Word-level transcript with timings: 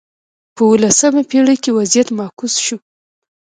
په 0.55 0.61
اولسمه 0.69 1.21
پېړۍ 1.29 1.57
کې 1.63 1.71
وضعیت 1.77 2.07
معکوس 2.17 2.53
شو. 2.65 2.77